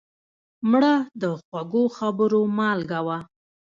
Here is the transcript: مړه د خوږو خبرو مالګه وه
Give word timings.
مړه 0.69 0.93
د 1.21 1.23
خوږو 1.43 1.83
خبرو 1.97 2.41
مالګه 2.57 2.99
وه 3.07 3.17